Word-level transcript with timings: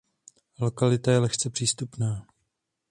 Lokalita 0.59 1.11
je 1.11 1.19
lehce 1.19 1.49
přístupná. 1.49 2.25